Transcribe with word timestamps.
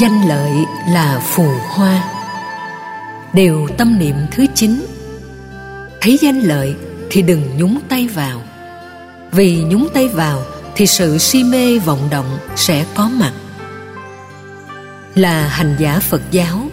danh 0.00 0.28
lợi 0.28 0.52
là 0.88 1.20
phù 1.20 1.48
hoa. 1.68 2.04
Điều 3.32 3.68
tâm 3.78 3.98
niệm 3.98 4.16
thứ 4.30 4.46
chín. 4.54 4.86
Thấy 6.00 6.18
danh 6.20 6.40
lợi 6.40 6.74
thì 7.10 7.22
đừng 7.22 7.56
nhúng 7.58 7.80
tay 7.88 8.08
vào. 8.08 8.42
Vì 9.32 9.64
nhúng 9.64 9.88
tay 9.94 10.08
vào 10.08 10.42
thì 10.76 10.86
sự 10.86 11.18
si 11.18 11.44
mê 11.44 11.78
vọng 11.78 12.08
động 12.10 12.38
sẽ 12.56 12.84
có 12.94 13.08
mặt. 13.08 13.32
Là 15.14 15.48
hành 15.48 15.76
giả 15.78 15.98
phật 16.00 16.22
giáo, 16.30 16.68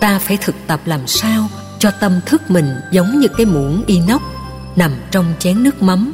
ta 0.00 0.18
phải 0.18 0.36
thực 0.36 0.54
tập 0.66 0.80
làm 0.84 1.06
sao 1.06 1.48
cho 1.78 1.90
tâm 1.90 2.20
thức 2.26 2.50
mình 2.50 2.74
giống 2.92 3.20
như 3.20 3.28
cái 3.36 3.46
muỗng 3.46 3.84
inox 3.86 4.22
nằm 4.76 4.92
trong 5.10 5.34
chén 5.38 5.62
nước 5.62 5.82
mắm 5.82 6.12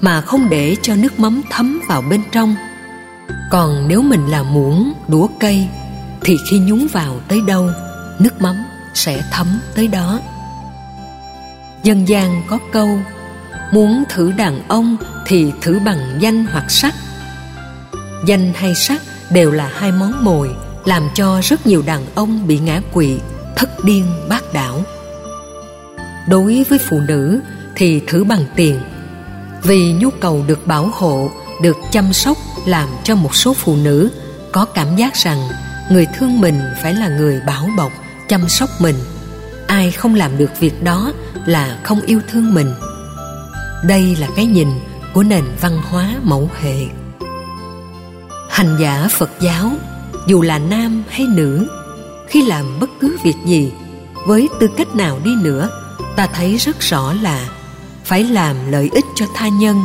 mà 0.00 0.20
không 0.20 0.48
để 0.50 0.76
cho 0.82 0.96
nước 0.96 1.20
mắm 1.20 1.42
thấm 1.50 1.80
vào 1.88 2.02
bên 2.02 2.22
trong. 2.32 2.54
Còn 3.50 3.88
nếu 3.88 4.02
mình 4.02 4.26
là 4.26 4.42
muỗng, 4.42 4.92
đũa 5.08 5.28
cây 5.40 5.68
thì 6.24 6.38
khi 6.46 6.58
nhúng 6.58 6.86
vào 6.92 7.20
tới 7.28 7.40
đâu, 7.46 7.70
nước 8.18 8.40
mắm 8.40 8.64
sẽ 8.94 9.22
thấm 9.32 9.60
tới 9.74 9.88
đó. 9.88 10.20
Dân 11.82 12.08
gian 12.08 12.42
có 12.48 12.58
câu, 12.72 12.88
muốn 13.72 14.04
thử 14.08 14.32
đàn 14.32 14.68
ông 14.68 14.96
thì 15.26 15.52
thử 15.60 15.78
bằng 15.84 16.18
danh 16.20 16.46
hoặc 16.52 16.70
sắc. 16.70 16.94
Danh 18.26 18.52
hay 18.54 18.74
sắc 18.74 19.02
đều 19.30 19.50
là 19.50 19.70
hai 19.74 19.92
món 19.92 20.24
mồi, 20.24 20.50
làm 20.84 21.08
cho 21.14 21.40
rất 21.42 21.66
nhiều 21.66 21.82
đàn 21.86 22.06
ông 22.14 22.46
bị 22.46 22.58
ngã 22.58 22.80
quỵ, 22.92 23.18
thất 23.56 23.84
điên 23.84 24.04
bát 24.28 24.52
đảo. 24.52 24.82
Đối 26.28 26.64
với 26.68 26.78
phụ 26.78 27.00
nữ 27.08 27.40
thì 27.76 28.00
thử 28.06 28.24
bằng 28.24 28.44
tiền, 28.56 28.80
vì 29.62 29.92
nhu 29.92 30.10
cầu 30.10 30.44
được 30.46 30.66
bảo 30.66 30.90
hộ, 30.92 31.30
được 31.62 31.76
chăm 31.90 32.12
sóc 32.12 32.36
làm 32.66 32.88
cho 33.04 33.14
một 33.14 33.34
số 33.34 33.54
phụ 33.54 33.76
nữ 33.76 34.10
có 34.52 34.64
cảm 34.64 34.96
giác 34.96 35.14
rằng 35.14 35.48
người 35.90 36.06
thương 36.18 36.40
mình 36.40 36.60
phải 36.82 36.94
là 36.94 37.08
người 37.08 37.40
bảo 37.46 37.68
bọc, 37.76 37.92
chăm 38.28 38.48
sóc 38.48 38.70
mình. 38.78 38.96
Ai 39.66 39.90
không 39.90 40.14
làm 40.14 40.38
được 40.38 40.60
việc 40.60 40.82
đó 40.82 41.12
là 41.46 41.78
không 41.82 42.00
yêu 42.00 42.20
thương 42.30 42.54
mình. 42.54 42.74
Đây 43.84 44.16
là 44.16 44.28
cái 44.36 44.46
nhìn 44.46 44.68
của 45.14 45.22
nền 45.22 45.44
văn 45.60 45.78
hóa 45.90 46.08
mẫu 46.22 46.50
hệ. 46.60 46.76
Hành 48.50 48.76
giả 48.80 49.08
phật 49.10 49.30
giáo, 49.40 49.70
dù 50.26 50.42
là 50.42 50.58
nam 50.58 51.02
hay 51.08 51.26
nữ, 51.26 51.66
khi 52.28 52.42
làm 52.46 52.80
bất 52.80 52.90
cứ 53.00 53.16
việc 53.22 53.36
gì, 53.46 53.72
với 54.26 54.48
tư 54.60 54.68
cách 54.76 54.94
nào 54.94 55.18
đi 55.24 55.30
nữa, 55.42 55.68
ta 56.16 56.26
thấy 56.26 56.56
rất 56.56 56.80
rõ 56.80 57.12
là 57.22 57.48
phải 58.04 58.24
làm 58.24 58.56
lợi 58.72 58.90
ích 58.92 59.04
cho 59.14 59.26
tha 59.34 59.48
nhân, 59.48 59.84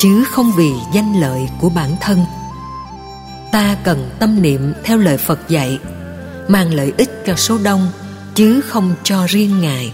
chứ 0.00 0.24
không 0.24 0.52
vì 0.56 0.72
danh 0.94 1.20
lợi 1.20 1.48
của 1.60 1.68
bản 1.68 1.96
thân 2.00 2.24
ta 3.52 3.76
cần 3.84 4.10
tâm 4.18 4.42
niệm 4.42 4.72
theo 4.84 4.98
lời 4.98 5.16
phật 5.16 5.48
dạy, 5.48 5.78
mang 6.48 6.74
lợi 6.74 6.92
ích 6.96 7.10
cho 7.26 7.34
số 7.36 7.58
đông, 7.64 7.88
chứ 8.34 8.60
không 8.60 8.94
cho 9.04 9.26
riêng 9.28 9.60
ngài. 9.60 9.92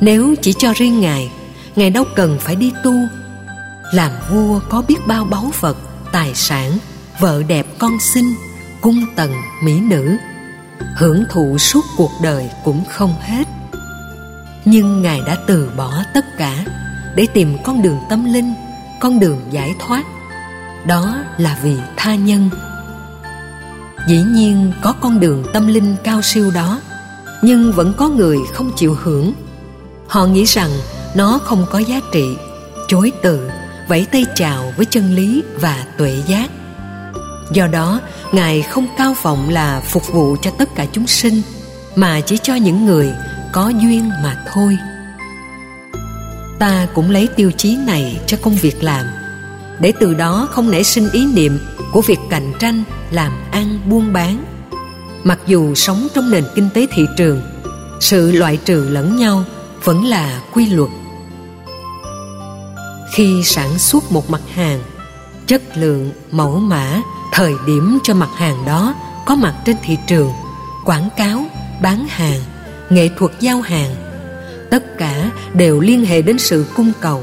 Nếu 0.00 0.34
chỉ 0.42 0.52
cho 0.58 0.72
riêng 0.76 1.00
ngài 1.00 1.30
ngài 1.76 1.90
đâu 1.90 2.04
cần 2.16 2.38
phải 2.40 2.56
đi 2.56 2.72
tu. 2.84 2.92
Làm 3.92 4.12
vua 4.30 4.60
có 4.68 4.82
biết 4.88 4.96
bao 5.06 5.24
báu 5.24 5.50
vật, 5.60 5.76
tài 6.12 6.34
sản, 6.34 6.78
vợ 7.20 7.42
đẹp 7.48 7.66
con 7.78 8.00
xinh, 8.00 8.34
cung 8.80 9.04
tần, 9.16 9.32
mỹ 9.62 9.80
nữ. 9.80 10.16
Hưởng 10.96 11.24
thụ 11.30 11.58
suốt 11.58 11.84
cuộc 11.96 12.10
đời 12.22 12.50
cũng 12.64 12.84
không 12.90 13.14
hết. 13.20 13.48
Nhưng 14.64 15.02
ngài 15.02 15.20
đã 15.26 15.36
từ 15.46 15.70
bỏ 15.76 15.92
tất 16.14 16.24
cả 16.38 16.64
để 17.14 17.26
tìm 17.34 17.56
con 17.64 17.82
đường 17.82 17.98
tâm 18.10 18.32
linh, 18.32 18.54
con 19.00 19.20
đường 19.20 19.40
giải 19.50 19.74
thoát 19.78 20.04
đó 20.88 21.14
là 21.38 21.58
vì 21.62 21.76
tha 21.96 22.14
nhân. 22.14 22.50
Dĩ 24.08 24.22
nhiên 24.22 24.72
có 24.82 24.94
con 25.00 25.20
đường 25.20 25.44
tâm 25.52 25.66
linh 25.66 25.96
cao 26.04 26.22
siêu 26.22 26.50
đó, 26.50 26.80
nhưng 27.42 27.72
vẫn 27.72 27.92
có 27.96 28.08
người 28.08 28.38
không 28.54 28.70
chịu 28.76 28.96
hưởng. 29.02 29.32
Họ 30.06 30.26
nghĩ 30.26 30.44
rằng 30.44 30.70
nó 31.14 31.38
không 31.44 31.66
có 31.70 31.78
giá 31.78 32.00
trị, 32.12 32.36
chối 32.88 33.12
từ, 33.22 33.50
vẫy 33.88 34.06
tay 34.12 34.24
chào 34.34 34.72
với 34.76 34.86
chân 34.86 35.14
lý 35.14 35.42
và 35.60 35.84
tuệ 35.98 36.22
giác. 36.26 36.50
Do 37.52 37.66
đó, 37.66 38.00
ngài 38.32 38.62
không 38.62 38.86
cao 38.98 39.14
vọng 39.22 39.48
là 39.48 39.80
phục 39.80 40.12
vụ 40.12 40.36
cho 40.42 40.50
tất 40.58 40.68
cả 40.74 40.86
chúng 40.92 41.06
sinh, 41.06 41.42
mà 41.96 42.20
chỉ 42.20 42.38
cho 42.42 42.54
những 42.54 42.86
người 42.86 43.12
có 43.52 43.68
duyên 43.68 44.10
mà 44.22 44.44
thôi. 44.52 44.78
Ta 46.58 46.86
cũng 46.94 47.10
lấy 47.10 47.28
tiêu 47.36 47.50
chí 47.56 47.76
này 47.76 48.20
cho 48.26 48.36
công 48.42 48.54
việc 48.54 48.82
làm 48.84 49.06
để 49.80 49.92
từ 50.00 50.14
đó 50.14 50.48
không 50.50 50.70
nảy 50.70 50.84
sinh 50.84 51.10
ý 51.12 51.26
niệm 51.26 51.58
của 51.92 52.00
việc 52.00 52.18
cạnh 52.30 52.52
tranh, 52.58 52.84
làm 53.10 53.32
ăn, 53.50 53.78
buôn 53.86 54.12
bán. 54.12 54.44
Mặc 55.24 55.38
dù 55.46 55.74
sống 55.74 56.08
trong 56.14 56.30
nền 56.30 56.44
kinh 56.54 56.68
tế 56.74 56.86
thị 56.92 57.06
trường, 57.16 57.42
sự 58.00 58.32
loại 58.32 58.56
trừ 58.56 58.88
lẫn 58.90 59.16
nhau 59.16 59.44
vẫn 59.84 60.04
là 60.04 60.42
quy 60.52 60.66
luật. 60.66 60.90
Khi 63.12 63.42
sản 63.44 63.78
xuất 63.78 64.12
một 64.12 64.30
mặt 64.30 64.42
hàng, 64.54 64.80
chất 65.46 65.62
lượng, 65.76 66.10
mẫu 66.30 66.58
mã, 66.58 67.02
thời 67.32 67.54
điểm 67.66 67.98
cho 68.02 68.14
mặt 68.14 68.30
hàng 68.36 68.64
đó 68.66 68.94
có 69.26 69.34
mặt 69.34 69.54
trên 69.64 69.76
thị 69.84 69.96
trường, 70.06 70.32
quảng 70.84 71.08
cáo, 71.16 71.44
bán 71.82 72.06
hàng, 72.08 72.40
nghệ 72.90 73.08
thuật 73.18 73.32
giao 73.40 73.60
hàng, 73.60 73.94
tất 74.70 74.98
cả 74.98 75.30
đều 75.54 75.80
liên 75.80 76.04
hệ 76.04 76.22
đến 76.22 76.38
sự 76.38 76.66
cung 76.76 76.92
cầu 77.00 77.22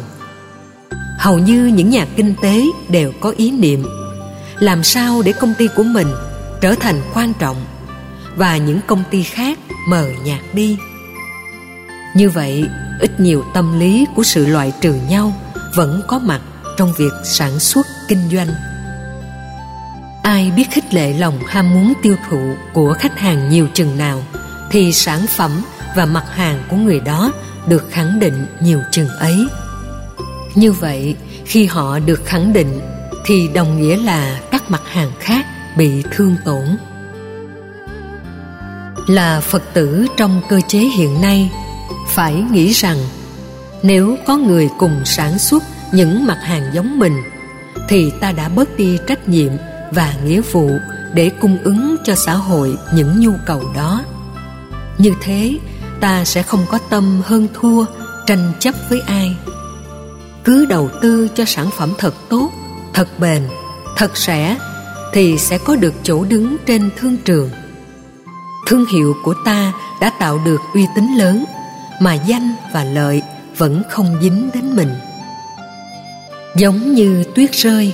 hầu 1.25 1.39
như 1.39 1.65
những 1.65 1.89
nhà 1.89 2.05
kinh 2.15 2.33
tế 2.41 2.61
đều 2.89 3.11
có 3.19 3.33
ý 3.37 3.51
niệm. 3.51 3.85
Làm 4.59 4.83
sao 4.83 5.21
để 5.21 5.33
công 5.33 5.53
ty 5.57 5.67
của 5.75 5.83
mình 5.83 6.07
trở 6.61 6.75
thành 6.75 7.01
quan 7.13 7.33
trọng 7.39 7.65
và 8.35 8.57
những 8.57 8.79
công 8.87 9.03
ty 9.11 9.23
khác 9.23 9.59
mờ 9.87 10.07
nhạt 10.25 10.39
đi? 10.53 10.77
Như 12.15 12.29
vậy, 12.29 12.63
ít 12.99 13.19
nhiều 13.19 13.43
tâm 13.53 13.79
lý 13.79 14.05
của 14.15 14.23
sự 14.23 14.45
loại 14.45 14.73
trừ 14.81 14.93
nhau 15.09 15.33
vẫn 15.75 16.01
có 16.07 16.19
mặt 16.19 16.41
trong 16.77 16.93
việc 16.97 17.11
sản 17.23 17.59
xuất 17.59 17.87
kinh 18.07 18.29
doanh. 18.31 18.49
Ai 20.23 20.51
biết 20.51 20.65
khích 20.71 20.93
lệ 20.93 21.13
lòng 21.13 21.39
ham 21.47 21.73
muốn 21.73 21.93
tiêu 22.03 22.15
thụ 22.29 22.55
của 22.73 22.93
khách 22.93 23.19
hàng 23.19 23.49
nhiều 23.49 23.67
chừng 23.73 23.97
nào 23.97 24.23
thì 24.71 24.91
sản 24.93 25.25
phẩm 25.27 25.51
và 25.95 26.05
mặt 26.05 26.25
hàng 26.35 26.63
của 26.69 26.77
người 26.77 26.99
đó 26.99 27.31
được 27.67 27.87
khẳng 27.91 28.19
định 28.19 28.45
nhiều 28.61 28.81
chừng 28.91 29.09
ấy 29.09 29.47
như 30.55 30.71
vậy, 30.71 31.15
khi 31.45 31.65
họ 31.65 31.99
được 31.99 32.25
khẳng 32.25 32.53
định, 32.53 32.79
thì 33.25 33.47
đồng 33.47 33.81
nghĩa 33.81 33.97
là 33.97 34.39
các 34.51 34.71
mặt 34.71 34.81
hàng 34.85 35.11
khác 35.19 35.45
bị 35.77 36.03
thương 36.11 36.35
tổn. 36.45 36.77
Là 39.07 39.41
phật 39.41 39.63
tử 39.73 40.05
trong 40.17 40.41
cơ 40.49 40.61
chế 40.67 40.79
hiện 40.79 41.21
nay, 41.21 41.51
phải 42.07 42.33
nghĩ 42.51 42.71
rằng 42.71 42.97
nếu 43.83 44.17
có 44.27 44.37
người 44.37 44.69
cùng 44.79 45.01
sản 45.05 45.39
xuất 45.39 45.63
những 45.93 46.25
mặt 46.25 46.37
hàng 46.43 46.71
giống 46.73 46.99
mình, 46.99 47.13
thì 47.89 48.11
ta 48.21 48.31
đã 48.31 48.49
bớt 48.49 48.77
đi 48.77 48.97
trách 49.07 49.29
nhiệm 49.29 49.51
và 49.91 50.13
nghĩa 50.25 50.41
vụ 50.41 50.71
để 51.13 51.29
cung 51.29 51.57
ứng 51.63 51.95
cho 52.03 52.15
xã 52.15 52.33
hội 52.33 52.77
những 52.93 53.19
nhu 53.19 53.31
cầu 53.45 53.63
đó. 53.75 54.03
Như 54.97 55.13
thế, 55.21 55.57
ta 56.01 56.25
sẽ 56.25 56.43
không 56.43 56.65
có 56.71 56.79
tâm 56.89 57.21
hơn 57.25 57.47
thua, 57.53 57.85
tranh 58.27 58.53
chấp 58.59 58.75
với 58.89 58.99
ai 58.99 59.35
cứ 60.45 60.65
đầu 60.65 60.89
tư 61.01 61.27
cho 61.35 61.45
sản 61.45 61.69
phẩm 61.77 61.93
thật 61.97 62.13
tốt, 62.29 62.51
thật 62.93 63.19
bền, 63.19 63.43
thật 63.97 64.17
rẻ 64.17 64.57
thì 65.13 65.37
sẽ 65.37 65.57
có 65.57 65.75
được 65.75 65.93
chỗ 66.03 66.23
đứng 66.23 66.57
trên 66.65 66.89
thương 66.97 67.17
trường. 67.17 67.49
Thương 68.67 68.85
hiệu 68.85 69.13
của 69.23 69.33
ta 69.45 69.73
đã 70.01 70.11
tạo 70.19 70.39
được 70.45 70.61
uy 70.73 70.85
tín 70.95 71.07
lớn, 71.17 71.45
mà 71.99 72.13
danh 72.13 72.55
và 72.73 72.83
lợi 72.83 73.21
vẫn 73.57 73.83
không 73.89 74.17
dính 74.21 74.49
đến 74.53 74.75
mình. 74.75 74.89
Giống 76.55 76.93
như 76.93 77.23
tuyết 77.35 77.51
rơi, 77.51 77.93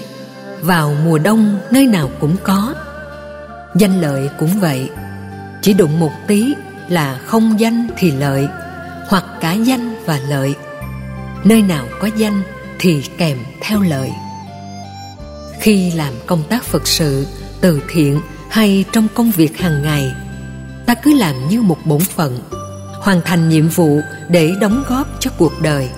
vào 0.61 0.95
mùa 1.05 1.17
đông 1.17 1.59
nơi 1.71 1.87
nào 1.87 2.09
cũng 2.19 2.35
có. 2.43 2.73
Danh 3.75 4.01
lợi 4.01 4.29
cũng 4.39 4.59
vậy, 4.59 4.89
chỉ 5.61 5.73
đụng 5.73 5.99
một 5.99 6.11
tí 6.27 6.53
là 6.89 7.19
không 7.25 7.59
danh 7.59 7.87
thì 7.97 8.11
lợi, 8.11 8.47
hoặc 9.07 9.23
cả 9.41 9.53
danh 9.53 9.95
và 10.05 10.19
lợi 10.29 10.55
nơi 11.43 11.61
nào 11.61 11.87
có 11.99 12.09
danh 12.17 12.41
thì 12.79 13.03
kèm 13.17 13.37
theo 13.61 13.81
lợi 13.81 14.11
khi 15.61 15.91
làm 15.91 16.13
công 16.25 16.43
tác 16.49 16.63
phật 16.63 16.87
sự, 16.87 17.27
từ 17.61 17.81
thiện 17.89 18.21
hay 18.49 18.85
trong 18.91 19.07
công 19.13 19.31
việc 19.31 19.57
hàng 19.57 19.81
ngày, 19.83 20.13
ta 20.85 20.93
cứ 20.93 21.13
làm 21.13 21.49
như 21.49 21.61
một 21.61 21.77
bổn 21.85 21.99
phận, 21.99 22.39
hoàn 23.01 23.21
thành 23.25 23.49
nhiệm 23.49 23.67
vụ 23.67 23.99
để 24.29 24.51
đóng 24.61 24.83
góp 24.87 25.07
cho 25.19 25.31
cuộc 25.37 25.61
đời. 25.61 25.89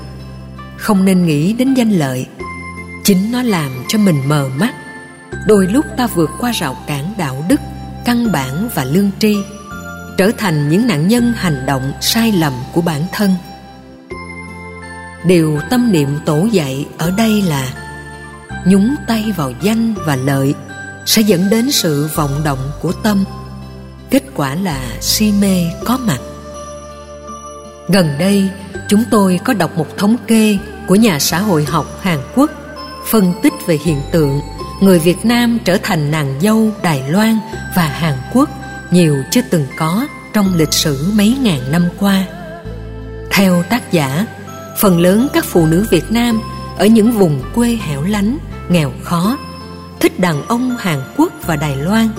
Không 0.78 1.06
nên 1.06 1.26
nghĩ 1.26 1.54
đến 1.54 1.74
danh 1.74 1.92
lợi, 1.92 2.28
chính 3.04 3.32
nó 3.32 3.44
làm 3.44 3.72
cho 3.88 3.98
mình 3.98 4.22
mờ 4.28 4.50
mắt. 4.60 4.74
Đôi 5.48 5.68
lúc 5.68 5.86
ta 5.98 6.08
vượt 6.08 6.30
qua 6.40 6.52
rào 6.52 6.78
cản 6.88 7.14
đạo 7.18 7.46
đức, 7.50 7.60
căn 8.06 8.32
bản 8.32 8.70
và 8.76 8.84
lương 8.84 9.12
tri, 9.20 9.38
trở 10.18 10.32
thành 10.38 10.70
những 10.70 10.88
nạn 10.88 11.08
nhân 11.08 11.34
hành 11.36 11.66
động 11.66 11.92
sai 12.02 12.32
lầm 12.32 12.54
của 12.74 12.82
bản 12.82 13.02
thân 13.12 13.32
điều 15.26 15.60
tâm 15.70 15.92
niệm 15.92 16.20
tổ 16.26 16.48
dạy 16.52 16.86
ở 16.98 17.12
đây 17.12 17.42
là 17.42 17.74
nhúng 18.66 18.96
tay 19.08 19.34
vào 19.38 19.52
danh 19.62 19.94
và 20.06 20.16
lợi 20.16 20.54
sẽ 21.06 21.22
dẫn 21.22 21.50
đến 21.50 21.72
sự 21.72 22.10
vọng 22.16 22.42
động 22.44 22.72
của 22.82 22.92
tâm. 22.92 23.24
Kết 24.10 24.24
quả 24.36 24.56
là 24.56 24.82
si 25.02 25.32
mê 25.42 25.66
có 25.86 25.98
mặt. 25.98 26.20
Gần 27.88 28.10
đây, 28.20 28.50
chúng 28.88 29.04
tôi 29.12 29.40
có 29.46 29.54
đọc 29.54 29.78
một 29.78 29.98
thống 29.98 30.16
kê 30.28 30.58
của 30.88 30.96
nhà 30.96 31.20
xã 31.20 31.40
hội 31.40 31.66
học 31.66 32.00
hàn 32.02 32.20
quốc 32.36 32.52
phân 33.10 33.34
tích 33.44 33.54
về 33.68 33.80
hiện 33.86 34.02
tượng 34.12 34.42
người 34.82 35.00
việt 35.00 35.26
nam 35.26 35.60
trở 35.66 35.78
thành 35.84 36.12
nàng 36.12 36.40
dâu 36.42 36.72
đài 36.84 37.04
loan 37.10 37.40
và 37.76 37.88
hàn 37.88 38.14
quốc 38.34 38.50
nhiều 38.92 39.24
chưa 39.32 39.42
từng 39.50 39.66
có 39.78 40.08
trong 40.34 40.56
lịch 40.56 40.74
sử 40.74 41.12
mấy 41.14 41.38
ngàn 41.42 41.72
năm 41.72 41.90
qua. 42.00 42.26
Theo 43.32 43.64
tác 43.70 43.92
giả 43.92 44.26
phần 44.78 45.00
lớn 45.00 45.28
các 45.34 45.46
phụ 45.46 45.66
nữ 45.66 45.86
việt 45.92 46.12
nam 46.12 46.42
ở 46.78 46.86
những 46.86 47.12
vùng 47.12 47.42
quê 47.56 47.78
hẻo 47.82 48.04
lánh, 48.04 48.38
nghèo 48.70 48.92
khó, 49.04 49.38
thích 50.00 50.20
đàn 50.20 50.48
ông 50.48 50.78
hàn 50.80 51.00
quốc 51.18 51.34
và 51.46 51.56
đài 51.56 51.76
loan. 51.76 52.10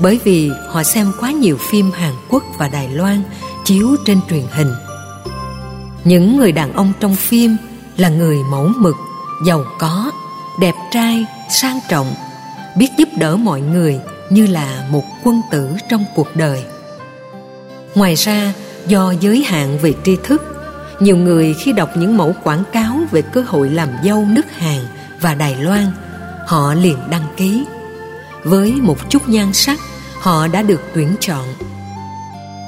Bởi 0.00 0.20
vì 0.24 0.50
họ 0.68 0.82
xem 0.82 1.12
quá 1.20 1.30
nhiều 1.30 1.58
phim 1.70 1.90
hàn 1.90 2.14
quốc 2.28 2.44
và 2.58 2.68
đài 2.68 2.88
loan 2.88 3.22
chiếu 3.64 3.96
trên 4.06 4.20
truyền 4.30 4.44
hình. 4.50 4.72
Những 6.04 6.36
người 6.36 6.52
đàn 6.52 6.72
ông 6.72 6.92
trong 7.00 7.16
phim 7.16 7.56
là 7.96 8.08
người 8.08 8.38
mẫu 8.50 8.70
mực, 8.76 8.94
giàu 9.46 9.64
có, 9.78 10.10
đẹp 10.60 10.74
trai, 10.92 11.24
sang 11.50 11.80
trọng, 11.88 12.14
biết 12.76 12.88
giúp 12.98 13.08
đỡ 13.18 13.36
mọi 13.36 13.60
người 13.60 14.00
như 14.30 14.46
là 14.46 14.86
một 14.90 15.04
quân 15.24 15.40
tử 15.50 15.68
trong 15.90 16.04
cuộc 16.14 16.36
đời. 16.36 16.64
Ngoài 17.94 18.14
ra, 18.14 18.52
do 18.86 19.14
giới 19.20 19.44
hạn 19.44 19.78
về 19.82 19.94
tri 20.04 20.16
thức 20.16 20.55
nhiều 21.00 21.16
người 21.16 21.54
khi 21.54 21.72
đọc 21.72 21.90
những 21.96 22.16
mẫu 22.16 22.34
quảng 22.42 22.62
cáo 22.72 23.00
về 23.10 23.22
cơ 23.22 23.44
hội 23.46 23.70
làm 23.70 23.88
dâu 24.04 24.26
nước 24.30 24.52
hàn 24.58 24.78
và 25.20 25.34
đài 25.34 25.56
loan, 25.56 25.86
họ 26.46 26.74
liền 26.74 26.98
đăng 27.10 27.26
ký. 27.36 27.64
Với 28.44 28.72
một 28.72 29.10
chút 29.10 29.28
nhan 29.28 29.52
sắc, 29.52 29.80
họ 30.20 30.48
đã 30.48 30.62
được 30.62 30.80
tuyển 30.94 31.16
chọn. 31.20 31.44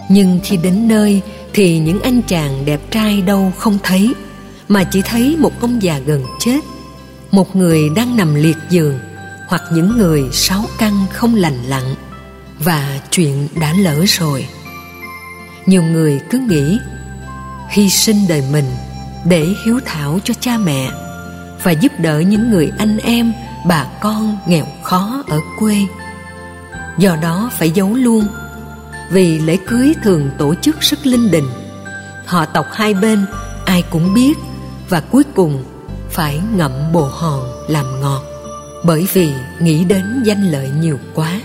Nhưng 0.08 0.40
khi 0.44 0.56
đến 0.56 0.88
nơi 0.88 1.22
thì 1.52 1.78
những 1.78 2.00
anh 2.00 2.22
chàng 2.22 2.64
đẹp 2.64 2.80
trai 2.90 3.22
đâu 3.22 3.52
không 3.58 3.78
thấy, 3.82 4.14
mà 4.68 4.84
chỉ 4.84 5.02
thấy 5.02 5.36
một 5.38 5.60
ông 5.60 5.82
già 5.82 5.98
gần 5.98 6.24
chết, 6.40 6.60
một 7.30 7.56
người 7.56 7.88
đang 7.96 8.16
nằm 8.16 8.34
liệt 8.34 8.56
giường 8.70 8.98
hoặc 9.48 9.62
những 9.72 9.98
người 9.98 10.24
sáu 10.32 10.64
căn 10.78 11.06
không 11.12 11.34
lành 11.34 11.62
lặn. 11.66 11.84
Và 12.58 13.00
chuyện 13.10 13.48
đã 13.60 13.74
lỡ 13.78 14.04
rồi. 14.06 14.46
Nhiều 15.66 15.82
người 15.82 16.20
cứ 16.30 16.38
nghĩ 16.38 16.78
hy 17.68 17.90
sinh 17.90 18.28
đời 18.28 18.42
mình 18.52 18.64
để 19.24 19.46
hiếu 19.64 19.80
thảo 19.84 20.18
cho 20.24 20.34
cha 20.40 20.58
mẹ 20.58 20.90
và 21.62 21.70
giúp 21.70 21.92
đỡ 21.98 22.20
những 22.20 22.50
người 22.50 22.72
anh 22.78 22.98
em, 22.98 23.32
bà 23.66 23.84
con 24.00 24.38
nghèo 24.46 24.64
khó 24.82 25.22
ở 25.28 25.40
quê. 25.58 25.76
Do 26.98 27.16
đó 27.16 27.50
phải 27.58 27.70
giấu 27.70 27.94
luôn. 27.94 28.26
Vì 29.10 29.38
lễ 29.38 29.56
cưới 29.66 29.94
thường 30.02 30.30
tổ 30.38 30.54
chức 30.54 30.80
rất 30.80 31.06
linh 31.06 31.30
đình. 31.30 31.48
Họ 32.26 32.44
tộc 32.44 32.66
hai 32.72 32.94
bên 32.94 33.26
ai 33.66 33.82
cũng 33.90 34.14
biết 34.14 34.38
và 34.88 35.00
cuối 35.00 35.22
cùng 35.34 35.64
phải 36.10 36.40
ngậm 36.56 36.72
bồ 36.92 37.04
hòn 37.04 37.42
làm 37.68 38.00
ngọt 38.00 38.22
bởi 38.84 39.06
vì 39.12 39.32
nghĩ 39.60 39.84
đến 39.84 40.22
danh 40.24 40.50
lợi 40.50 40.70
nhiều 40.80 40.98
quá. 41.14 41.40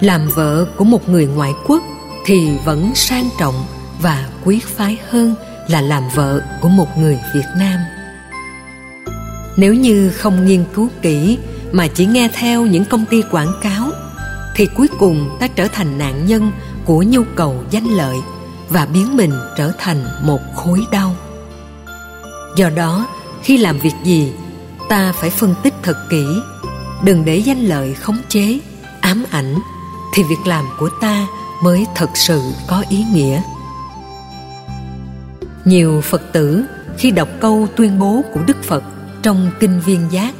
Làm 0.00 0.28
vợ 0.28 0.66
của 0.76 0.84
một 0.84 1.08
người 1.08 1.26
ngoại 1.26 1.52
quốc 1.66 1.82
thì 2.26 2.58
vẫn 2.64 2.94
sang 2.94 3.28
trọng 3.38 3.64
và 4.02 4.28
quý 4.44 4.60
phái 4.76 4.98
hơn 5.10 5.34
là 5.68 5.80
làm 5.80 6.02
vợ 6.14 6.40
của 6.60 6.68
một 6.68 6.98
người 6.98 7.18
việt 7.34 7.46
nam. 7.56 7.80
Nếu 9.56 9.74
như 9.74 10.10
không 10.10 10.46
nghiên 10.46 10.64
cứu 10.74 10.88
kỹ 11.02 11.38
mà 11.72 11.86
chỉ 11.86 12.06
nghe 12.06 12.28
theo 12.34 12.66
những 12.66 12.84
công 12.84 13.04
ty 13.04 13.22
quảng 13.30 13.52
cáo, 13.62 13.90
thì 14.56 14.66
cuối 14.76 14.88
cùng 14.98 15.36
ta 15.40 15.48
trở 15.48 15.68
thành 15.68 15.98
nạn 15.98 16.26
nhân 16.26 16.52
của 16.84 17.02
nhu 17.02 17.22
cầu 17.36 17.64
danh 17.70 17.84
lợi 17.84 18.16
và 18.68 18.86
biến 18.86 19.16
mình 19.16 19.32
trở 19.58 19.72
thành 19.78 20.04
một 20.22 20.40
khối 20.54 20.84
đau. 20.90 21.16
Do 22.56 22.68
đó, 22.68 23.06
khi 23.42 23.56
làm 23.56 23.78
việc 23.78 23.94
gì, 24.04 24.32
ta 24.88 25.12
phải 25.12 25.30
phân 25.30 25.54
tích 25.62 25.74
thật 25.82 25.96
kỹ. 26.10 26.24
Đừng 27.04 27.24
để 27.24 27.36
danh 27.36 27.60
lợi 27.60 27.94
khống 27.94 28.18
chế, 28.28 28.58
ám 29.00 29.24
ảnh, 29.30 29.58
thì 30.14 30.22
việc 30.22 30.46
làm 30.46 30.64
của 30.78 30.88
ta 31.00 31.26
mới 31.62 31.86
thật 31.94 32.10
sự 32.14 32.42
có 32.68 32.84
ý 32.88 33.04
nghĩa 33.12 33.42
nhiều 35.64 36.00
phật 36.00 36.32
tử 36.32 36.64
khi 36.98 37.10
đọc 37.10 37.28
câu 37.40 37.68
tuyên 37.76 37.98
bố 37.98 38.22
của 38.32 38.40
đức 38.46 38.62
phật 38.62 38.84
trong 39.22 39.50
kinh 39.60 39.80
viên 39.80 40.00
giác, 40.10 40.34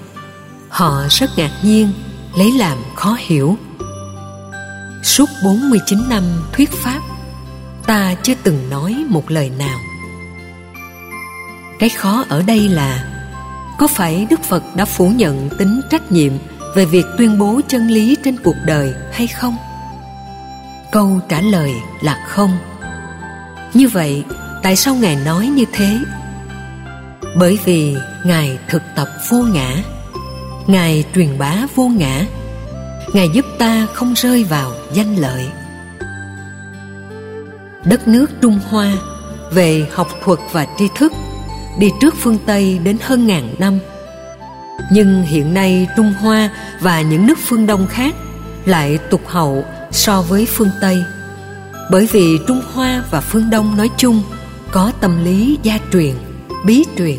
họ 0.68 1.02
rất 1.10 1.30
ngạc 1.36 1.50
nhiên, 1.62 1.92
lấy 2.36 2.52
làm 2.58 2.78
khó 2.96 3.16
hiểu. 3.18 3.56
Suốt 5.02 5.28
49 5.44 5.98
năm 6.08 6.22
thuyết 6.52 6.70
pháp, 6.70 7.00
ta 7.86 8.14
chưa 8.22 8.34
từng 8.42 8.70
nói 8.70 9.04
một 9.08 9.30
lời 9.30 9.50
nào. 9.58 9.78
Cái 11.78 11.88
khó 11.88 12.24
ở 12.28 12.42
đây 12.42 12.68
là, 12.68 13.04
có 13.78 13.86
phải 13.86 14.26
đức 14.30 14.40
phật 14.42 14.62
đã 14.76 14.84
phủ 14.84 15.08
nhận 15.08 15.48
tính 15.58 15.80
trách 15.90 16.12
nhiệm 16.12 16.32
về 16.74 16.84
việc 16.84 17.04
tuyên 17.18 17.38
bố 17.38 17.60
chân 17.68 17.88
lý 17.88 18.16
trên 18.24 18.36
cuộc 18.44 18.56
đời 18.66 18.94
hay 19.12 19.26
không? 19.26 19.56
Câu 20.92 21.20
trả 21.28 21.40
lời 21.40 21.72
là 22.00 22.26
không. 22.28 22.58
Như 23.74 23.88
vậy 23.88 24.24
tại 24.62 24.76
sao 24.76 24.94
ngài 24.94 25.16
nói 25.16 25.46
như 25.46 25.64
thế? 25.72 25.98
Bởi 27.36 27.58
vì 27.64 27.96
ngài 28.24 28.58
thực 28.68 28.82
tập 28.96 29.08
vô 29.28 29.38
ngã. 29.38 29.76
Ngài 30.66 31.04
truyền 31.14 31.38
bá 31.38 31.56
vô 31.74 31.88
ngã. 31.88 32.26
Ngài 33.12 33.28
giúp 33.34 33.44
ta 33.58 33.86
không 33.92 34.14
rơi 34.16 34.44
vào 34.44 34.72
danh 34.92 35.16
lợi. 35.16 35.46
Đất 37.84 38.08
nước 38.08 38.26
trung 38.40 38.60
hoa 38.68 38.92
về 39.52 39.86
học 39.92 40.08
thuật 40.24 40.38
và 40.52 40.66
tri 40.78 40.88
thức, 40.96 41.12
đi 41.78 41.90
trước 42.00 42.14
phương 42.20 42.38
tây 42.46 42.78
đến 42.84 42.96
hơn 43.02 43.26
ngàn 43.26 43.54
năm. 43.58 43.78
Nhưng 44.92 45.22
hiện 45.22 45.54
nay 45.54 45.86
trung 45.96 46.14
hoa 46.20 46.50
và 46.80 47.02
những 47.02 47.26
nước 47.26 47.38
phương 47.46 47.66
đông 47.66 47.86
khác 47.86 48.14
lại 48.64 48.98
tụt 49.10 49.20
hậu 49.26 49.64
so 49.90 50.22
với 50.22 50.46
phương 50.46 50.70
tây. 50.80 51.04
Bởi 51.90 52.08
vì 52.12 52.38
trung 52.46 52.62
hoa 52.72 53.04
và 53.10 53.20
phương 53.20 53.50
đông 53.50 53.76
nói 53.76 53.90
chung 53.96 54.22
có 54.72 54.92
tâm 55.00 55.24
lý 55.24 55.58
gia 55.62 55.78
truyền, 55.92 56.14
bí 56.64 56.84
truyền, 56.98 57.18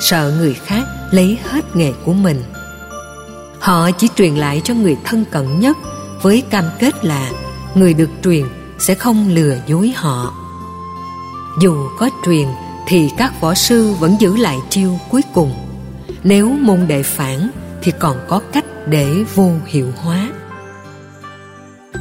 sợ 0.00 0.34
người 0.38 0.54
khác 0.54 0.84
lấy 1.10 1.38
hết 1.44 1.76
nghề 1.76 1.92
của 2.04 2.12
mình. 2.12 2.42
Họ 3.60 3.90
chỉ 3.90 4.08
truyền 4.16 4.34
lại 4.34 4.60
cho 4.64 4.74
người 4.74 4.96
thân 5.04 5.24
cận 5.30 5.60
nhất 5.60 5.76
với 6.22 6.42
cam 6.50 6.64
kết 6.78 7.04
là 7.04 7.30
người 7.74 7.94
được 7.94 8.10
truyền 8.24 8.44
sẽ 8.78 8.94
không 8.94 9.28
lừa 9.28 9.56
dối 9.66 9.92
họ. 9.96 10.34
Dù 11.60 11.76
có 11.98 12.10
truyền 12.26 12.46
thì 12.86 13.10
các 13.18 13.40
võ 13.40 13.54
sư 13.54 13.94
vẫn 14.00 14.16
giữ 14.20 14.36
lại 14.36 14.58
chiêu 14.70 14.98
cuối 15.10 15.22
cùng. 15.34 15.54
Nếu 16.24 16.48
môn 16.48 16.86
đệ 16.86 17.02
phản 17.02 17.50
thì 17.82 17.92
còn 17.98 18.16
có 18.28 18.40
cách 18.52 18.64
để 18.86 19.24
vô 19.34 19.50
hiệu 19.66 19.92
hóa. 19.96 20.30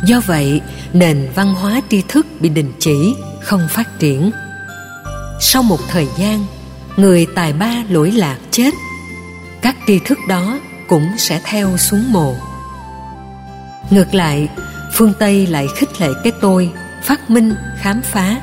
Do 0.05 0.21
vậy, 0.25 0.61
nền 0.93 1.29
văn 1.35 1.53
hóa 1.53 1.81
tri 1.89 2.01
thức 2.07 2.25
bị 2.39 2.49
đình 2.49 2.73
chỉ, 2.79 3.15
không 3.41 3.67
phát 3.69 3.99
triển 3.99 4.31
sau 5.43 5.63
một 5.63 5.79
thời 5.89 6.07
gian, 6.17 6.45
người 6.97 7.27
tài 7.35 7.53
ba 7.53 7.83
lỗi 7.89 8.11
lạc 8.11 8.37
chết, 8.51 8.73
các 9.61 9.75
tri 9.87 9.99
thức 10.05 10.17
đó 10.27 10.59
cũng 10.87 11.07
sẽ 11.17 11.41
theo 11.43 11.77
xuống 11.77 12.11
mồ. 12.11 12.35
Ngược 13.89 14.13
lại, 14.13 14.49
phương 14.93 15.13
tây 15.19 15.47
lại 15.47 15.67
khích 15.77 16.01
lệ 16.01 16.07
cái 16.23 16.33
tôi 16.41 16.71
phát 17.03 17.29
minh, 17.29 17.55
khám 17.77 18.01
phá. 18.01 18.41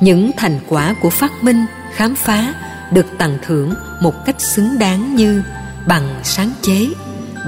Những 0.00 0.30
thành 0.36 0.60
quả 0.68 0.94
của 1.02 1.10
phát 1.10 1.32
minh, 1.42 1.66
khám 1.94 2.14
phá 2.14 2.54
được 2.92 3.06
tặng 3.18 3.38
thưởng 3.46 3.74
một 4.02 4.14
cách 4.26 4.40
xứng 4.40 4.78
đáng 4.78 5.16
như 5.16 5.42
bằng 5.86 6.20
sáng 6.24 6.52
chế, 6.62 6.88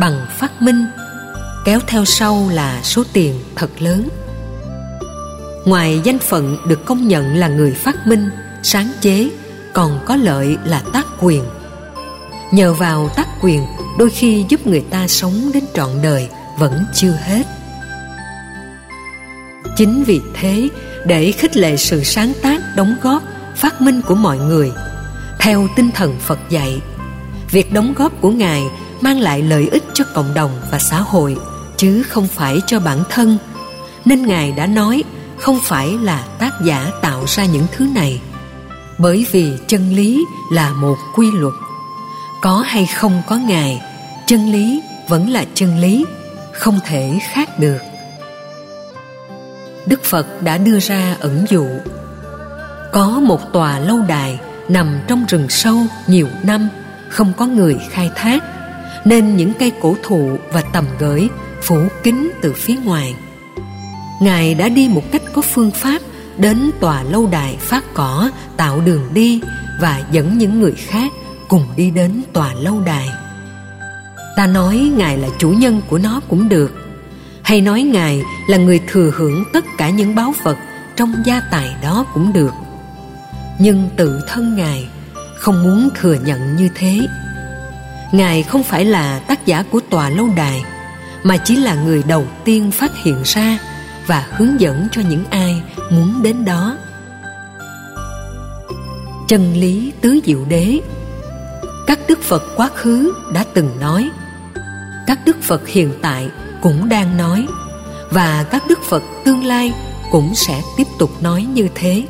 bằng 0.00 0.26
phát 0.38 0.62
minh, 0.62 0.87
kéo 1.64 1.80
theo 1.87 2.04
sau 2.04 2.49
là 2.52 2.80
số 2.82 3.04
tiền 3.12 3.40
thật 3.56 3.70
lớn 3.78 4.08
ngoài 5.70 6.00
danh 6.04 6.18
phận 6.18 6.56
được 6.66 6.84
công 6.84 7.08
nhận 7.08 7.36
là 7.36 7.48
người 7.48 7.72
phát 7.72 8.06
minh, 8.06 8.30
sáng 8.62 8.92
chế, 9.00 9.30
còn 9.72 10.00
có 10.06 10.16
lợi 10.16 10.56
là 10.64 10.82
tác 10.92 11.06
quyền. 11.20 11.44
Nhờ 12.52 12.74
vào 12.74 13.08
tác 13.16 13.26
quyền, 13.42 13.66
đôi 13.98 14.10
khi 14.10 14.44
giúp 14.48 14.66
người 14.66 14.80
ta 14.80 15.06
sống 15.06 15.50
đến 15.54 15.64
trọn 15.74 15.88
đời 16.02 16.28
vẫn 16.58 16.84
chưa 16.94 17.18
hết. 17.26 17.42
Chính 19.76 20.04
vì 20.04 20.20
thế, 20.34 20.68
để 21.06 21.32
khích 21.32 21.56
lệ 21.56 21.76
sự 21.76 22.04
sáng 22.04 22.32
tác, 22.42 22.60
đóng 22.76 22.96
góp, 23.02 23.22
phát 23.56 23.80
minh 23.80 24.00
của 24.02 24.14
mọi 24.14 24.38
người, 24.38 24.72
theo 25.40 25.68
tinh 25.76 25.90
thần 25.94 26.16
phật 26.20 26.38
dạy, 26.50 26.80
việc 27.50 27.72
đóng 27.72 27.94
góp 27.96 28.20
của 28.20 28.30
ngài 28.30 28.62
mang 29.00 29.20
lại 29.20 29.42
lợi 29.42 29.68
ích 29.72 29.84
cho 29.94 30.04
cộng 30.14 30.34
đồng 30.34 30.50
và 30.70 30.78
xã 30.78 31.00
hội, 31.00 31.36
chứ 31.76 32.02
không 32.02 32.28
phải 32.28 32.58
cho 32.66 32.80
bản 32.80 32.98
thân. 33.10 33.38
Nên 34.04 34.26
ngài 34.26 34.52
đã 34.52 34.66
nói 34.66 35.02
không 35.40 35.59
phải 35.62 35.99
là 36.02 36.25
tác 36.38 36.52
giả 36.64 36.90
tạo 37.02 37.25
ra 37.26 37.44
những 37.44 37.66
thứ 37.73 37.87
này, 37.94 38.20
bởi 38.99 39.26
vì 39.32 39.52
chân 39.66 39.94
lý 39.94 40.25
là 40.52 40.73
một 40.73 40.97
quy 41.14 41.30
luật. 41.30 41.54
Có 42.42 42.64
hay 42.66 42.87
không 42.87 43.23
có 43.28 43.37
ngài, 43.37 43.82
chân 44.26 44.52
lý 44.52 44.82
vẫn 45.09 45.30
là 45.30 45.44
chân 45.54 45.78
lý, 45.78 46.04
không 46.52 46.78
thể 46.87 47.18
khác 47.32 47.59
được. 47.59 47.78
Đức 49.87 50.04
phật 50.04 50.42
đã 50.42 50.59
đưa 50.59 50.80
ra 50.80 51.16
ẩn 51.20 51.44
dụ, 51.49 51.66
có 52.92 53.06
một 53.06 53.52
tòa 53.52 53.78
lâu 53.78 53.99
đài 54.09 54.38
nằm 54.68 55.00
trong 55.09 55.25
rừng 55.28 55.49
sâu 55.49 55.76
nhiều 56.06 56.28
năm, 56.42 56.68
không 57.09 57.32
có 57.37 57.47
người 57.47 57.78
khai 57.90 58.11
thác, 58.14 58.44
nên 59.04 59.37
những 59.37 59.52
cây 59.59 59.73
cổ 59.80 59.97
thụ 60.02 60.38
và 60.52 60.62
tầm 60.73 60.85
gửi 60.99 61.28
phủ 61.62 61.88
kín 62.02 62.30
từ 62.42 62.52
phía 62.52 62.76
ngoài 62.85 63.14
ngài 64.20 64.54
đã 64.54 64.68
đi 64.68 64.88
một 64.88 65.02
cách 65.12 65.22
có 65.32 65.42
phương 65.42 65.70
pháp, 65.70 66.02
đến 66.36 66.70
tòa 66.80 67.02
lâu 67.02 67.26
đài 67.26 67.56
phát 67.60 67.84
cỏ, 67.94 68.30
tạo 68.56 68.80
đường 68.80 69.08
đi, 69.14 69.40
và 69.80 70.02
dẫn 70.12 70.38
những 70.38 70.60
người 70.60 70.72
khác 70.72 71.12
cùng 71.48 71.66
đi 71.76 71.90
đến 71.90 72.22
tòa 72.32 72.54
lâu 72.54 72.80
đài. 72.80 73.08
Ta 74.36 74.46
nói 74.46 74.92
ngài 74.96 75.18
là 75.18 75.28
chủ 75.38 75.50
nhân 75.50 75.80
của 75.88 75.98
nó 75.98 76.20
cũng 76.28 76.48
được. 76.48 76.72
Hay 77.42 77.60
nói 77.60 77.82
ngài 77.82 78.22
là 78.48 78.56
người 78.56 78.80
thừa 78.88 79.12
hưởng 79.14 79.44
tất 79.52 79.64
cả 79.78 79.90
những 79.90 80.14
báu 80.14 80.34
vật 80.42 80.56
trong 80.96 81.14
gia 81.24 81.40
tài 81.40 81.74
đó 81.82 82.04
cũng 82.14 82.32
được. 82.32 82.52
Nhưng 83.58 83.90
tự 83.96 84.20
thân 84.28 84.56
ngài 84.56 84.88
không 85.38 85.62
muốn 85.62 85.88
thừa 86.00 86.16
nhận 86.24 86.56
như 86.56 86.68
thế. 86.74 87.00
Ngài 88.12 88.42
không 88.42 88.62
phải 88.62 88.84
là 88.84 89.18
tác 89.18 89.46
giả 89.46 89.64
của 89.70 89.80
tòa 89.90 90.10
lâu 90.10 90.28
đài, 90.36 90.64
mà 91.22 91.36
chỉ 91.36 91.56
là 91.56 91.74
người 91.74 92.02
đầu 92.08 92.26
tiên 92.44 92.70
phát 92.70 92.92
hiện 93.04 93.22
ra 93.24 93.58
và 94.11 94.26
hướng 94.31 94.61
dẫn 94.61 94.88
cho 94.93 95.02
những 95.09 95.25
ai 95.31 95.62
muốn 95.90 96.23
đến 96.23 96.45
đó. 96.45 96.76
Chân 99.29 99.52
lý 99.52 99.93
tứ 100.00 100.21
diệu 100.25 100.45
đế. 100.49 100.81
Các 101.87 101.99
đức 102.09 102.23
phật 102.23 102.43
quá 102.57 102.71
khứ 102.75 103.12
đã 103.35 103.45
từng 103.55 103.81
nói, 103.81 104.11
các 105.07 105.19
đức 105.25 105.37
phật 105.43 105.69
hiện 105.69 105.93
tại 106.02 106.29
cũng 106.62 106.88
đang 106.88 107.17
nói, 107.17 107.47
và 108.11 108.45
các 108.50 108.62
đức 108.69 108.79
phật 108.83 109.02
tương 109.25 109.45
lai 109.45 109.73
cũng 110.11 110.35
sẽ 110.35 110.62
tiếp 110.76 110.87
tục 110.99 111.11
nói 111.23 111.43
như 111.43 111.69
thế. 111.75 112.05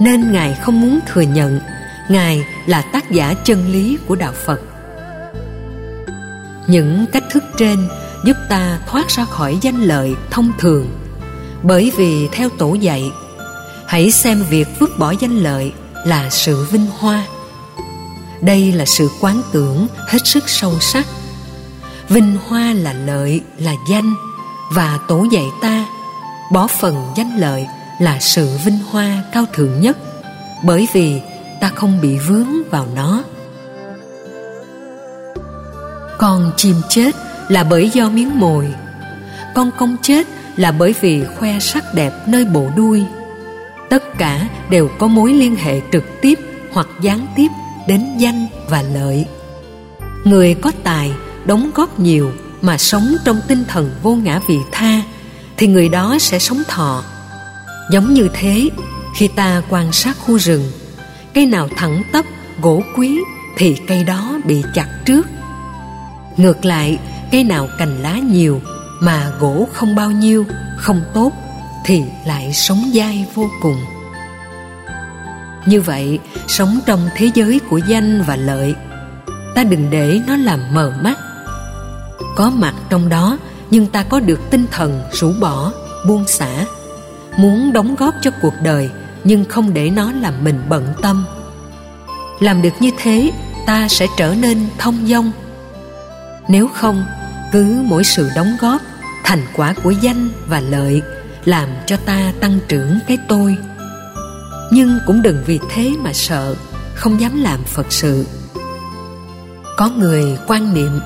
Nên 0.00 0.32
ngài 0.32 0.54
không 0.54 0.80
muốn 0.80 1.00
thừa 1.06 1.20
nhận, 1.20 1.60
ngài 2.08 2.44
là 2.66 2.82
tác 2.82 3.10
giả 3.10 3.34
chân 3.44 3.72
lý 3.72 3.98
của 4.06 4.16
đạo 4.16 4.32
phật. 4.44 4.60
Những 6.66 7.06
cách 7.12 7.24
thức 7.30 7.44
trên 7.58 7.88
giúp 8.24 8.36
ta 8.48 8.78
thoát 8.86 9.08
ra 9.08 9.24
khỏi 9.24 9.58
danh 9.60 9.82
lợi 9.82 10.14
thông 10.30 10.52
thường. 10.58 10.86
Bởi 11.62 11.92
vì 11.96 12.28
theo 12.32 12.48
tổ 12.58 12.74
dạy, 12.74 13.10
hãy 13.86 14.10
xem 14.10 14.44
việc 14.50 14.68
vứt 14.78 14.98
bỏ 14.98 15.14
danh 15.20 15.38
lợi 15.38 15.72
là 16.04 16.30
sự 16.30 16.64
vinh 16.64 16.86
hoa. 16.98 17.26
Đây 18.40 18.72
là 18.72 18.84
sự 18.84 19.08
quán 19.20 19.42
tưởng 19.52 19.86
hết 20.08 20.18
sức 20.24 20.48
sâu 20.48 20.72
sắc. 20.80 21.06
Vinh 22.08 22.36
hoa 22.46 22.72
là 22.72 22.92
lợi, 22.92 23.40
là 23.58 23.72
danh, 23.90 24.14
và 24.72 24.98
tổ 25.08 25.26
dạy 25.32 25.46
ta, 25.62 25.86
bỏ 26.52 26.66
phần 26.66 27.12
danh 27.16 27.36
lợi 27.36 27.66
là 28.00 28.18
sự 28.20 28.48
vinh 28.64 28.78
hoa 28.90 29.22
cao 29.32 29.44
thượng 29.52 29.80
nhất, 29.80 29.98
bởi 30.64 30.88
vì 30.92 31.20
ta 31.60 31.70
không 31.74 32.00
bị 32.00 32.18
vướng 32.18 32.70
vào 32.70 32.86
nó. 32.94 33.22
Con 36.18 36.52
chim 36.56 36.76
chết 36.88 37.14
là 37.48 37.64
bởi 37.64 37.90
do 37.90 38.08
miếng 38.10 38.40
mồi. 38.40 38.74
Con 39.54 39.70
công 39.78 39.96
chết 40.02 40.26
là 40.56 40.72
bởi 40.72 40.94
vì 41.00 41.24
khoe 41.24 41.58
sắc 41.58 41.84
đẹp 41.94 42.12
nơi 42.26 42.44
bộ 42.44 42.66
đuôi. 42.76 43.04
Tất 43.90 44.18
cả 44.18 44.48
đều 44.70 44.88
có 44.98 45.06
mối 45.06 45.32
liên 45.32 45.56
hệ 45.56 45.80
trực 45.92 46.04
tiếp 46.20 46.38
hoặc 46.72 46.86
gián 47.00 47.26
tiếp 47.36 47.48
đến 47.88 48.06
danh 48.18 48.46
và 48.68 48.82
lợi. 48.82 49.26
Người 50.24 50.54
có 50.54 50.72
tài 50.82 51.12
đóng 51.44 51.70
góp 51.74 52.00
nhiều 52.00 52.32
mà 52.62 52.78
sống 52.78 53.16
trong 53.24 53.40
tinh 53.48 53.64
thần 53.68 53.90
vô 54.02 54.14
ngã 54.14 54.40
vị 54.48 54.58
tha, 54.72 55.02
thì 55.56 55.66
người 55.66 55.88
đó 55.88 56.16
sẽ 56.20 56.38
sống 56.38 56.62
thọ. 56.68 57.04
Giống 57.90 58.14
như 58.14 58.28
thế, 58.32 58.68
khi 59.16 59.28
ta 59.28 59.62
quan 59.68 59.92
sát 59.92 60.16
khu 60.18 60.38
rừng, 60.38 60.72
cây 61.34 61.46
nào 61.46 61.68
thẳng 61.76 62.02
tắp, 62.12 62.24
gỗ 62.62 62.82
quý, 62.96 63.18
thì 63.56 63.76
cây 63.86 64.04
đó 64.04 64.38
bị 64.44 64.62
chặt 64.74 64.88
trước. 65.04 65.26
Ngược 66.36 66.64
lại 66.64 66.98
cây 67.32 67.44
nào 67.44 67.68
cành 67.78 68.02
lá 68.02 68.18
nhiều 68.18 68.60
mà 69.00 69.32
gỗ 69.40 69.68
không 69.72 69.94
bao 69.94 70.10
nhiêu, 70.10 70.44
không 70.76 71.00
tốt 71.14 71.32
thì 71.84 72.02
lại 72.26 72.52
sống 72.52 72.90
dai 72.94 73.26
vô 73.34 73.50
cùng. 73.62 73.76
Như 75.66 75.80
vậy, 75.80 76.18
sống 76.48 76.80
trong 76.86 77.08
thế 77.16 77.30
giới 77.34 77.60
của 77.70 77.80
danh 77.88 78.22
và 78.26 78.36
lợi, 78.36 78.74
ta 79.54 79.64
đừng 79.64 79.90
để 79.90 80.20
nó 80.26 80.36
làm 80.36 80.60
mờ 80.72 80.92
mắt. 81.02 81.18
Có 82.36 82.50
mặt 82.50 82.74
trong 82.90 83.08
đó, 83.08 83.38
nhưng 83.70 83.86
ta 83.86 84.02
có 84.02 84.20
được 84.20 84.40
tinh 84.50 84.66
thần 84.70 85.02
rũ 85.12 85.32
bỏ, 85.40 85.72
buông 86.06 86.26
xả. 86.26 86.64
Muốn 87.36 87.72
đóng 87.72 87.94
góp 87.94 88.14
cho 88.22 88.30
cuộc 88.42 88.54
đời, 88.62 88.90
nhưng 89.24 89.44
không 89.44 89.74
để 89.74 89.90
nó 89.90 90.12
làm 90.12 90.34
mình 90.44 90.62
bận 90.68 90.86
tâm. 91.02 91.24
Làm 92.40 92.62
được 92.62 92.72
như 92.80 92.90
thế, 92.98 93.30
ta 93.66 93.88
sẽ 93.88 94.06
trở 94.16 94.34
nên 94.34 94.66
thông 94.78 95.06
dong. 95.06 95.32
Nếu 96.48 96.68
không 96.68 97.04
cứ 97.52 97.82
mỗi 97.84 98.04
sự 98.04 98.30
đóng 98.36 98.56
góp, 98.60 98.82
thành 99.24 99.46
quả 99.56 99.74
của 99.82 99.90
danh 99.90 100.28
và 100.46 100.60
lợi 100.60 101.02
làm 101.44 101.68
cho 101.86 101.96
ta 101.96 102.32
tăng 102.40 102.58
trưởng 102.68 102.98
cái 103.08 103.18
tôi. 103.28 103.56
Nhưng 104.70 104.98
cũng 105.06 105.22
đừng 105.22 105.42
vì 105.46 105.60
thế 105.70 105.90
mà 105.98 106.12
sợ, 106.12 106.54
không 106.94 107.20
dám 107.20 107.42
làm 107.42 107.64
phật 107.64 107.86
sự. 107.90 108.26
Có 109.76 109.90
người 109.98 110.38
quan 110.46 110.74
niệm, 110.74 111.00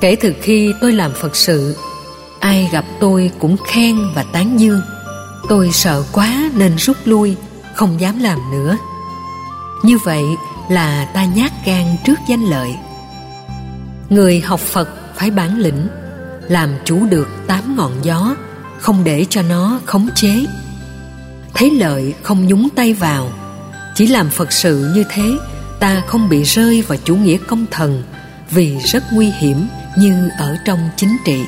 kể 0.00 0.16
từ 0.20 0.34
khi 0.42 0.74
tôi 0.80 0.92
làm 0.92 1.12
phật 1.14 1.36
sự, 1.36 1.76
ai 2.40 2.68
gặp 2.72 2.84
tôi 3.00 3.30
cũng 3.38 3.56
khen 3.66 3.96
và 4.14 4.24
tán 4.32 4.60
dương. 4.60 4.80
Tôi 5.48 5.70
sợ 5.72 6.02
quá 6.12 6.50
nên 6.54 6.76
rút 6.76 6.96
lui, 7.04 7.36
không 7.74 8.00
dám 8.00 8.18
làm 8.18 8.38
nữa. 8.50 8.76
Như 9.84 9.98
vậy 10.04 10.24
là 10.70 11.10
ta 11.14 11.24
nhát 11.24 11.52
gan 11.64 11.96
trước 12.04 12.18
danh 12.28 12.44
lợi. 12.44 12.74
Người 14.08 14.40
học 14.40 14.60
phật 14.60 14.88
phải 15.18 15.30
bản 15.30 15.58
lĩnh, 15.58 15.88
làm 16.48 16.70
chủ 16.84 17.06
được 17.06 17.28
tám 17.46 17.76
ngọn 17.76 17.92
gió, 18.02 18.36
không 18.78 19.04
để 19.04 19.26
cho 19.30 19.42
nó 19.42 19.80
khống 19.86 20.08
chế. 20.14 20.46
Thấy 21.54 21.70
lợi 21.70 22.14
không 22.22 22.46
nhúng 22.46 22.68
tay 22.76 22.94
vào, 22.94 23.32
chỉ 23.94 24.06
làm 24.06 24.30
phật 24.30 24.52
sự 24.52 24.92
như 24.94 25.04
thế, 25.10 25.32
ta 25.80 26.02
không 26.06 26.28
bị 26.28 26.42
rơi 26.42 26.82
vào 26.88 26.98
chủ 27.04 27.16
nghĩa 27.16 27.36
công 27.48 27.66
thần 27.70 28.02
vì 28.50 28.78
rất 28.78 29.04
nguy 29.12 29.26
hiểm 29.26 29.66
như 29.96 30.28
ở 30.38 30.56
trong 30.64 30.78
chính 30.96 31.16
trị. 31.24 31.40